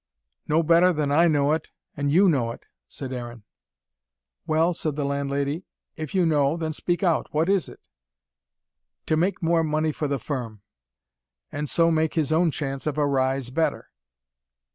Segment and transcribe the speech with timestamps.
[0.47, 3.43] "No better than I know it and you know it," said Aaron.
[4.47, 5.61] "Well," said the landlady,
[5.95, 7.27] "if you know, then speak out.
[7.35, 7.87] What is it?"
[9.05, 10.63] "To make more money for the firm
[11.51, 13.91] and so make his own chance of a rise better."